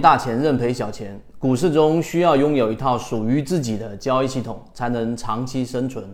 [0.00, 6.04] 大钱认赔小钱，股市中需要拥有一套属于自己的交易系统，才能长期生存。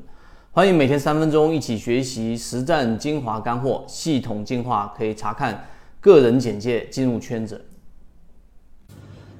[0.50, 5.66] 欢迎每天三分钟一起学习实战精华干货，系统进化可以查看
[6.00, 7.64] 个人简介进入圈子。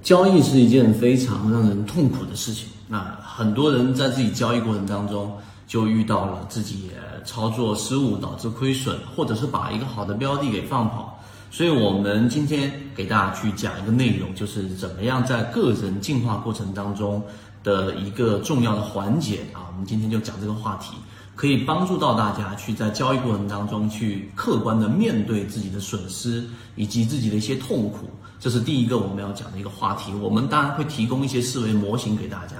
[0.02, 5.32] 交易是一件非常让人痛苦的事情，那很多人在自己交易过程当中
[5.66, 6.90] 就遇到了自己
[7.24, 11.17] 操作失误导致亏损，或者是把一个好的标的给放跑。
[11.50, 17.22] 所以，我们今天给大家去讲一个内容，就是怎么样在个人进化过程当中
[17.64, 19.66] 的一个重要的环节啊。
[19.72, 20.94] 我们今天就讲这个话题，
[21.34, 26.44] 可以帮助到大家去在交易过程当中去客观的面对自己的损失
[26.76, 28.10] 以及自己的一些痛苦。
[28.38, 30.12] 这是第一个我们要讲的一个话题。
[30.20, 32.56] 我们当然会提供一些思维模型给大家。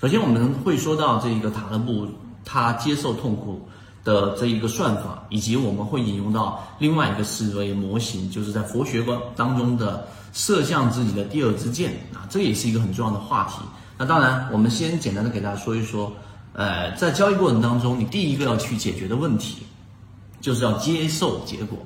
[0.00, 2.06] 首先，我们会说到这个塔勒布，
[2.44, 3.66] 他接受痛苦。
[4.08, 13.56] 的这一个算法，以及我们会引用到另外一个思维模型，就是在佛学观当中的射向自己的第二支箭啊，这也是一个很重要的话题。
[13.98, 16.10] 那当然，我们先简单的给大家说一说，
[16.54, 19.58] 呃，在交易过程当中，你第一个要去解决的问题，
[20.40, 21.78] 就是要接受结果。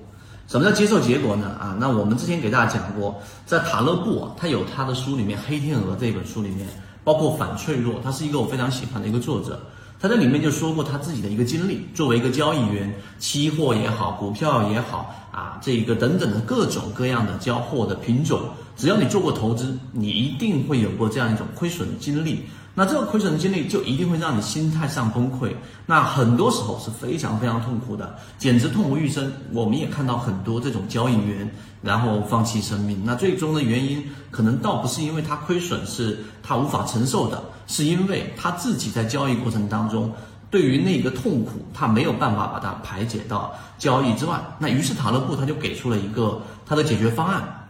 [0.46, 1.48] 什么叫接受结果呢？
[1.58, 6.68] 啊，那我们之前给大家讲过，在塔勒布啊，他有他的书里面《黑天鹅》这本书里面，
[7.02, 9.60] 包括反脆弱，他是一个我非常喜欢的一个作者。
[10.02, 18.40] 他在里面就说过他自己的一个经历，作为一个交易员，期货也好，股票也好，啊，这个等等的各种各样的交货的品种，
[18.76, 22.40] 只要你做过投资，你一定会有过这样一种亏损的经历。
[22.74, 25.52] 那这个亏损的经历就一定会让你心态上崩溃，
[25.84, 29.30] 那很多时候是非常非常痛苦的，简直痛不欲生。
[29.52, 31.50] 我们也看到很多这种交易员，
[31.82, 33.02] 然后放弃生命。
[33.04, 40.10] 那最终的原因可能倒不是因为他亏损是他无法承受的，是因为他自己在交易过程当中，
[40.50, 44.40] 对于那个痛苦他没有办法把它排解到交易之外。
[44.58, 47.68] 那于是塔勒布他就给出了一个他的解决方案。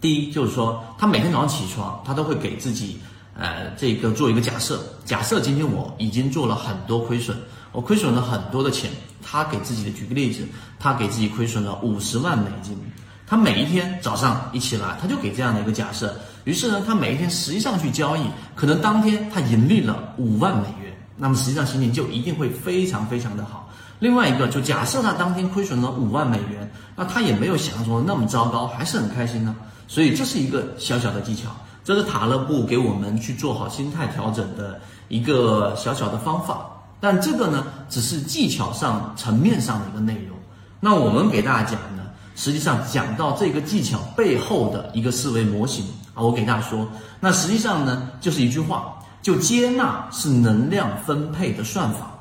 [0.00, 3.00] 第一就是说，他每天早上起床，他都会给自己。
[3.38, 7.36] 呃，这个做一个假设，假设今天我已经做了很多亏损，
[7.72, 8.90] 我亏损了很多的钱。
[9.28, 10.46] 他给自己的举个例子，
[10.78, 12.78] 他给自己亏损了五十万美金。
[13.26, 16.16] 他每一天早上一起来，他就给这样的一个假设。
[16.44, 18.22] 于是呢，他每一天实际上去交易，
[18.54, 23.68] 可能当天他盈利了五万美元，那么实际上心情就一定会非常非常的好。
[23.98, 29.56] 另外一个，就假设他当天亏损了五万美元，那他也没有想象中的那么糟糕，还是很开心呢。
[29.88, 31.50] 所以这是一个小小的技巧。
[31.86, 36.66] 这是塔勒布给我们去做好心态调整的一个小小的方法，
[36.98, 40.36] 但这个呢，只是技巧上层面上的一个内容。
[40.80, 42.02] 那我们给大家讲呢，
[42.34, 46.88] 实际上讲到这个技巧背后的一个思维模型啊，我给大家说，
[47.20, 48.92] 那实际上呢，就是一句话，
[49.22, 52.18] 就接纳是能量分配的算法。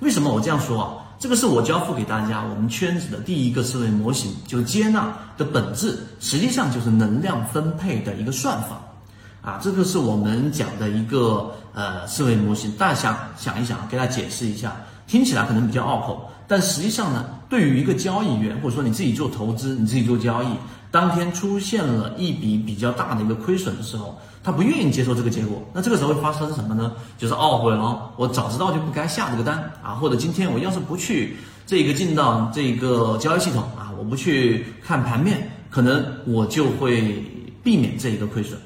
[0.00, 0.92] 为什么我这样说啊？
[1.18, 8.78] 这个是我交付给大家我们圈子的第一个思维模型，就接纳的本质，实际上就是能量分配的一个算法。
[9.46, 14.74] 啊，这个是我们讲的一个呃思维模型，大家想想一想，给大家解释一下，
[15.06, 20.48] 听起来可能比较拗口，但实际上呢，对于一个交易员或者说你自己做投资，你自己做交易，
[20.90, 26.90] 当天出现了一笔比较大的一个亏损的时候，他不愿意接受这个结果，那这个时候会发生什么呢？
[27.16, 37.24] 就是懊悔了，我早知道就不该下这个单啊，或者今天我要是不去这个进到这个交易系统啊，我不去看盘面，可能我就会
[37.62, 38.58] 避免这一个亏损。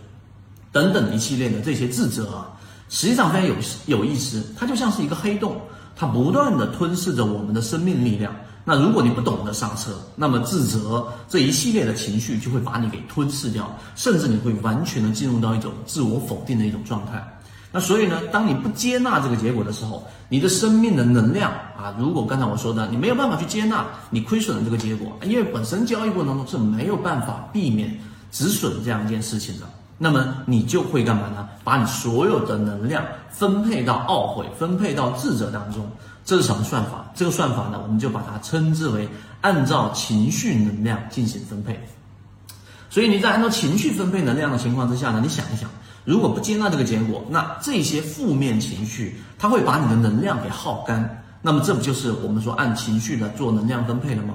[0.72, 2.48] 等等一系列的这些自责啊，
[2.88, 3.54] 实际上非常有
[3.86, 5.60] 有意思，它就像是一个黑洞，
[5.96, 8.34] 它不断的吞噬着我们的生命力量。
[8.62, 17.26] 那如果你不懂得刹车，那么自责这一系列的情绪就会把你给吞噬掉，甚至你会完全的进入到一种自我否定的一种状态。
[17.72, 27.98] 那所以呢，当你不接纳这个结果的时候，你的生命的能量啊，如果刚才我说的，你没有办法去接纳你亏损的这个结果，因为本身交易过程当中是没有办法避免
[28.30, 29.66] 止损这样一件事情的。
[30.02, 31.46] 那么你就会干嘛呢？
[31.62, 35.86] 把你所有的能量分配到懊悔、分配到自责当中。
[36.24, 37.04] 这是什么算法？
[37.14, 39.06] 这个算法呢，我们就把它称之为
[39.42, 41.78] 按照情绪能量进行分配。
[42.88, 45.68] 所以你在按照情绪分配能量的情况之下呢，你想一想，
[46.06, 51.22] 如果不接纳这个结果，那这些负面情绪它会把你的能量给耗干。
[51.42, 54.32] 那么这不就是我们说按情绪的做能量分配了吗？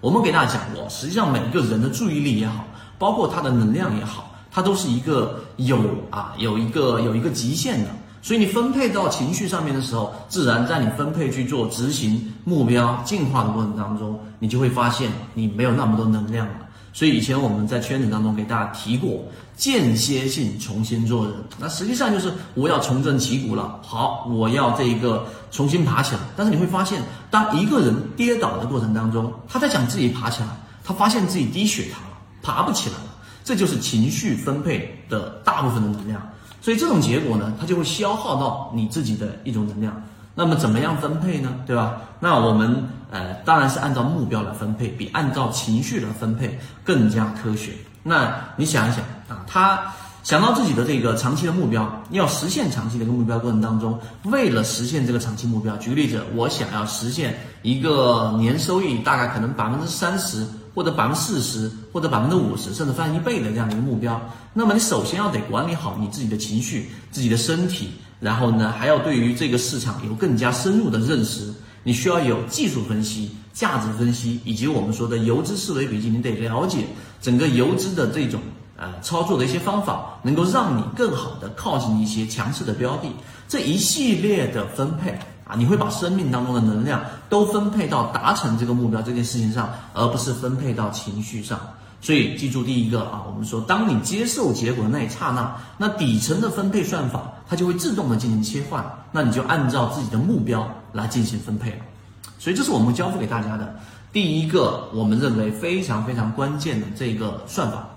[0.00, 2.64] 我们给大家讲过，实际上每个人的注意力也好，
[3.00, 4.32] 包括他的能量也好。
[4.58, 5.78] 它都是一个有
[6.10, 7.90] 啊，有一个有一个极限的，
[8.20, 16.54] 所以你分配到情绪上面的时候，自然在你分配去做执行目标进化的过程当中，你就会发现你没有那么多能量了。
[16.92, 19.22] 所以以前我们在圈子当中给大家提过
[19.56, 23.78] 间歇性重新做人，那实际上就是我要重振旗鼓了。
[23.84, 26.20] 好，我要这一个重新爬起来。
[26.36, 27.00] 但是你会发现，
[27.30, 30.48] 当一个人跌倒的过程当中，他在想自己爬起来，
[30.82, 32.96] 他发现自己低血糖了，爬不起来。
[33.48, 36.20] 这就是情绪分配的大部分的能量。
[36.60, 40.02] 所以这种结果呢，它就会消耗到你自己的一种能量。
[40.34, 41.48] 那么怎么样分配呢？
[41.66, 41.96] 对吧？
[42.20, 47.72] 那我们呃当然是按照目标来分配，比按照情绪来分配更加科学。
[48.02, 49.80] 那你想一想啊，他
[50.22, 60.46] 想到自己的这个长期的目标，要实现长期的一个目标过程当中，为了实现这个长期目标，举个例子，我想要实现一个年收益大概可能百分之三十。
[60.78, 64.20] 或者百分之四十，或者百分之五十，甚至翻一倍的这样一个目标，
[64.54, 67.90] 那么你首先要得管理好你自己的情绪、自己的身体，
[68.20, 71.52] 然后呢，还要对于这个市场有更加深入的认识。
[71.82, 76.86] 你需要有技术分析、价值分析，以及我们说的游资思维笔记，你得了解
[77.20, 78.40] 整个游资的这种
[78.76, 83.08] 呃操作的一些方法，能够让你更好的靠近一些强势的标的。
[83.48, 85.18] 这一系列的分配。
[85.48, 87.00] 啊，你会把生命当中的能量
[87.30, 91.58] 都分配到达成这个目标这件事情上，而不是分配到情绪上。
[92.00, 101.78] 所以记住第一个啊，我们说，当你接受结果的那一刹那，那底层的分配算法它就会自动的进行切换，那你就按照自己的目标来进行分配了。
[102.38, 103.74] 所以这是我们交付给大家的
[104.12, 107.88] 第一个，我们认为非常非常关键的这个算法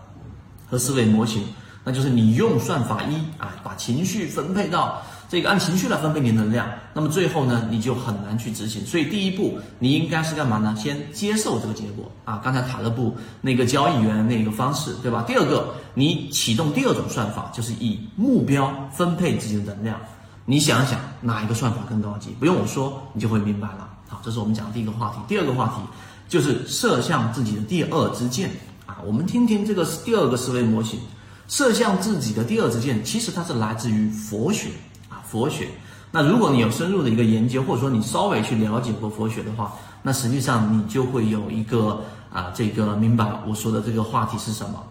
[0.68, 1.44] 和思维模型，
[1.83, 5.01] 那就是你用算法一啊，把情绪分配到。
[5.31, 8.85] 这个按情绪来分配你能量，那么最后呢，你就很难去执行。
[8.85, 10.75] 所以第一步，你应该是干嘛呢？
[10.77, 12.41] 先接受这个结果啊。
[12.43, 15.23] 刚才塔勒布那个交易员那个方式，对吧？
[15.25, 19.97] 第二个，你启动第二种算法，就是以目标分配自己的能量。
[20.43, 22.31] 你想想哪一个算法更高级？
[22.37, 23.89] 不用我说，你就会明白了。
[24.09, 25.21] 好，这是我们讲的第一个话题。
[25.29, 25.75] 第二个话题
[26.27, 28.49] 就是射向自己的第二支箭
[28.85, 28.97] 啊。
[29.05, 30.99] 我们听听这个第二个思维模型，
[31.47, 34.67] 射向自己的第二支箭，其实它是来自于佛学。
[35.31, 35.69] 佛学，
[36.11, 39.71] 那如果你有深入的一个研究，或者说你稍微去了解过佛学的话，
[40.03, 44.83] 那实际上你就会有一个啊，这个明白我说的这个话题是什么。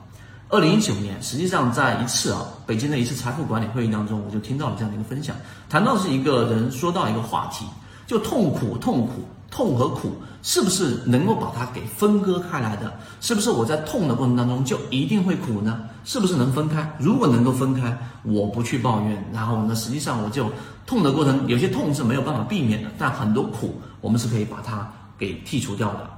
[0.48, 5.36] 二零一九年，实际上在一次啊北京的一次财富管理会议当中，我就听到了这样的一个分享，
[5.68, 7.66] 谈到是一个人说到一个话题，
[8.06, 9.22] 就痛苦，痛苦。
[9.50, 10.12] 痛和苦
[10.42, 12.92] 是不是能够把它给分割开来的？
[13.20, 15.80] 是不是我在痛的过程当中就一定会苦呢？
[16.04, 16.88] 是不是能分开？
[16.98, 20.50] 如果能够分开，我不去抱怨，然后呢，实际上我就
[20.86, 26.08] 痛的过程，有些痛是没有办法避免的，但很多苦我们是可以把它给剔除掉的。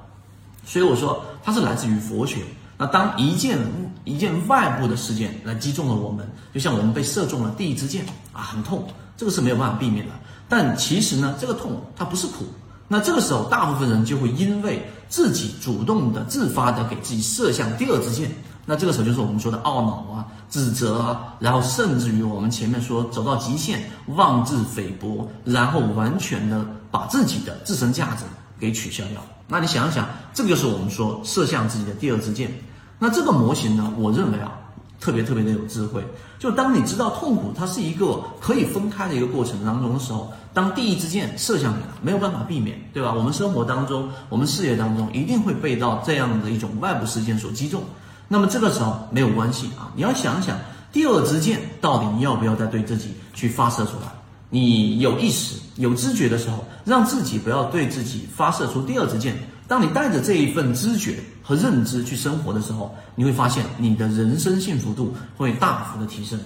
[0.64, 2.38] 所以我说它是来自于佛学。
[2.79, 3.58] 那当一件
[4.05, 8.87] 一件外部的事件来击中了我们，就像我们被射中了第一支箭啊，很痛，
[9.17, 10.12] 这个是没有办法避免的。
[10.49, 12.44] 但其实呢，这个痛它不是苦。
[12.93, 18.31] 那这个时候，大部分人就会因为自己主动的、自发的给自己射向第二支箭。
[18.67, 28.25] 那这个时候就是我们说的懊恼啊、指责啊，然后甚至于我们前面说走到极限、妄自菲薄，然后完全的把自己的自身价值
[28.61, 29.23] 给取消掉。
[29.49, 32.53] 那你想一想，这个就是我们说射向自己的第二支箭。
[32.99, 34.53] 那这个模型呢，我认为啊。
[35.02, 36.00] 特别特别的有智慧，
[36.38, 43.12] 就当你知道痛苦它是一个可以分开的一个过程当中的时候，当第一支箭射向你了，没有办法避免，对吧？
[43.12, 47.82] 我们生活当中，我们事业当中一定会被到这样的一种外部事件所击中，
[48.28, 50.56] 那么这个时候没有关系啊，你要想想
[50.93, 54.06] 第二支箭到底要不要再对自己去发射出来？
[54.50, 59.34] 你有意识、有知觉的时候，让自己不要对自己发射出第二支箭。
[59.69, 66.38] 当你带着这一份知觉和认知去生活的时候，你会发现你的人生幸福度会大幅的提升。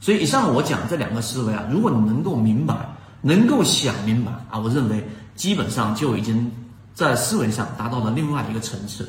[0.00, 2.74] 所以，以上我讲这两个思维啊，如果你能够明白，
[3.20, 6.50] 能够想明白啊，我认为基本上就已经
[6.94, 9.08] 在思维上达到了另外一个层次。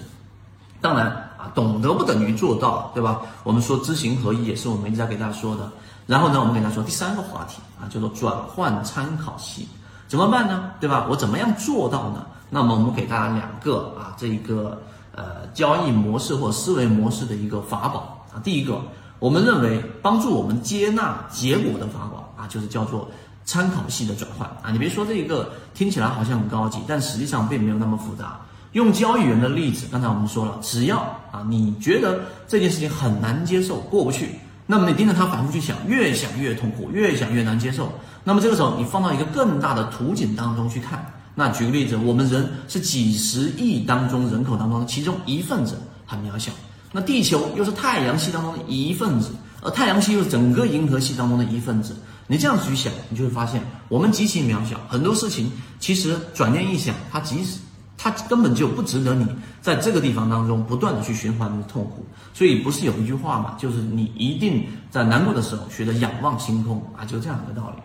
[0.81, 3.21] 当然啊，懂得不等于做到，对吧？
[3.43, 5.71] 我们说知行合一也是我们一直在给大家说的。
[6.05, 9.67] 然后呢，我们给大家说第三个话题啊，叫做转换参考系，
[10.07, 10.71] 怎么办呢？
[10.79, 11.07] 对吧？
[11.09, 12.25] 我怎么样做到呢？
[12.53, 14.79] 那么我们给大家两个啊，这一个
[15.15, 18.37] 呃交易模式或思维模式的一个法宝啊。
[18.43, 18.79] 第一个，
[19.17, 23.09] 我们认为帮助我们接纳结果的法宝啊，就是叫做
[23.43, 24.69] 参考系的转换啊。
[24.71, 28.39] 你别说这一个听起来好像很高级，但实际上并没有那么复杂。
[28.73, 30.99] 用交易员的例子，刚才我们说了，只要
[31.31, 34.29] 啊你觉得这件事情很难接受，过不去，
[34.67, 37.91] 那么你盯着它反复去想，越想越痛苦，越想越难接受。
[38.23, 41.03] 那么这个时候，你放到一个更大的图景当中去看。
[41.35, 45.75] 那举个例子，我们人是几十亿当中人口当中的其中一份子，
[46.05, 46.51] 很渺小。
[46.91, 51.95] 那地球又是太阳系当中的一份子，而太阳系又是整个银河系当中的一份子。
[52.27, 54.79] 你这样去想，你就会发现我们极其渺小。
[54.87, 57.57] 很多事情其实转念一想，它即使
[57.97, 59.25] 它根本就不值得你
[59.59, 62.05] 在这个地方当中不断的去循环的痛苦。
[62.35, 67.81] 所以不是有一句话嘛，就是你一定在难过的时候学着仰望星空啊，就这样一个道理。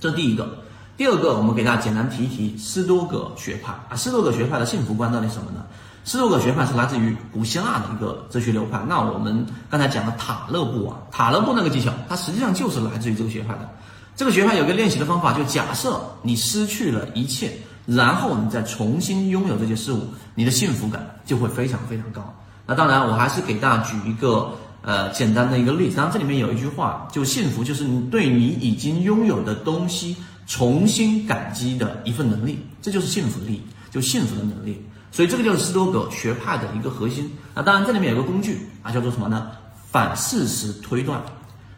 [0.00, 0.58] 这第一个。
[0.96, 3.96] 第二个，我们给大家简单提一提斯多葛学派啊。
[3.96, 5.64] 斯多葛学派的幸福观到底什么呢？
[6.04, 8.80] 斯多葛学派是来自于古希腊的一个哲学流派。
[8.86, 13.68] 那我们刚才讲的塔勒布啊，塔勒布那个技巧，它实际上就是来自于这个学派的。
[14.14, 17.50] 这个学派有个练习的方法，就假设你失去了一切，
[17.86, 22.22] 然后你再重新拥有这些事物，你的幸福感就会非常非常高。
[22.66, 25.96] 那当然，我还是给大家举一个呃简单的一个例子。
[25.96, 34.82] 当然，这里面有一句话，就幸福就是你对你已经拥有的东西重新感激的一份能力，这就是幸福力，就幸福的能力。
[35.10, 37.30] 所以这个就是斯多葛学派的一个核心。
[37.54, 39.50] 那当然，这里面有个工具啊，叫做什么呢？
[39.90, 41.22] 反事实推断。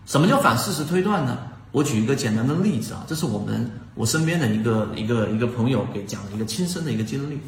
[0.06, 1.36] 什么叫反事实推断呢？
[1.72, 7.38] 我举一个简单的例子啊，这是我们我身边的一个一个一个朋友给讲的一个亲身的一个经历。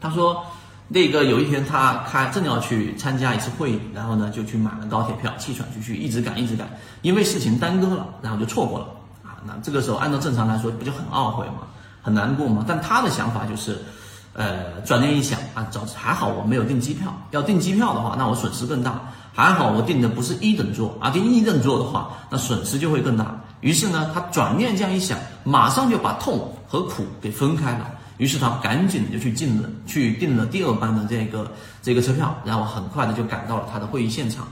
[0.00, 0.44] 他说，
[0.86, 6.70] 那个有一天他开正要去参加一次会议，然后呢就去买了高铁票，气喘吁吁，一直赶一直赶，
[7.02, 8.86] 因为事情耽搁了，然后就错过了。
[9.44, 11.62] 那这个时候按照正常来说，不就很懊悔吗？
[12.02, 12.64] 很难过吗？
[12.66, 13.78] 但他的想法就是。
[14.32, 17.12] 呃，转念一想啊，早还好我没有订机票。
[17.32, 19.02] 要订机票的话，那我损失更大。
[19.34, 23.36] 还好我订的不是一等座啊，订一等座的话，那损失就会更大。
[23.60, 27.90] 于是呢，他转念这样一想，马上就把痛和苦给分开了。
[28.18, 31.50] 于是他赶紧就去进了，去订了第二班的这个
[31.82, 34.46] 这个车票，然后很快的就赶到了他的会议现场。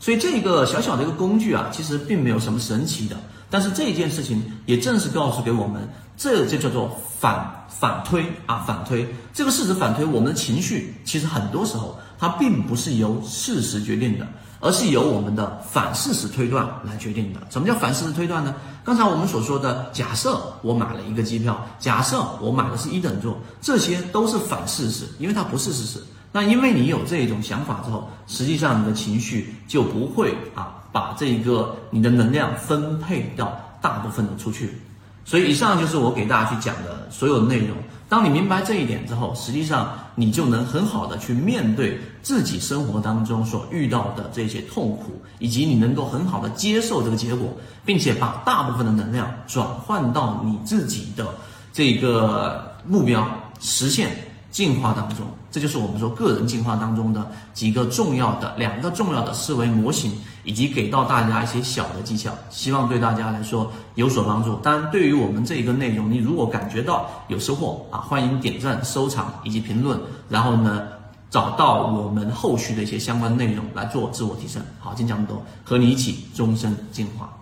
[0.00, 3.16] 所以这个小小的一个工具啊，其实并没有什么神奇的。
[3.50, 14.26] 但是这一件事情也正是告诉给我们，这就叫做反反推啊，反推这个事实反推，我们的情绪其实很多时候它并不是由事实决定的，
[14.60, 17.40] 而是由我们的反事实推断来决定的。
[17.50, 18.54] 什么叫反事实推断呢？
[18.84, 26.00] 刚才我们所说的，假设我买了一个机票，假设我买的是一等座，这些都是反事实，因为它不是事实。
[26.32, 30.76] 那因为你有这种想法之后，实际上你的情绪就不会啊。
[30.92, 34.78] 把这一个你的能量分配到大部分的出去，
[35.24, 37.76] 所以以上就是我给大家去讲的所有的内容。
[38.08, 51.24] 当你明白这一点之后，实际上你就能很好的去面对自己生活当中所遇到的这些痛苦，以及你能够很好的接受这个结果，并且把大部分的能量转换到你自己的
[51.72, 53.24] 这个目标
[53.60, 54.10] 实现。
[54.50, 64.56] 进化当中，这就是我们说个人进化当中的几个重要的两个重要的思维模型，以及给到大家一些小的技巧，希望对大家来说有所帮助。
[64.56, 70.82] 当然，对于我们这一个内容，你如果感觉到有收获啊，欢迎点赞、收藏以及评论，然后呢，
[71.30, 74.60] 找到我们后续的一些相关内容来做自我提升。
[74.80, 77.39] 好，今天讲这么多，和你一起终身进化。